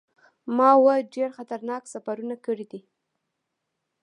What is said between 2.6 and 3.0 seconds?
دي.